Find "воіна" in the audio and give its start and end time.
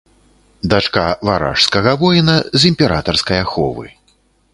2.05-2.35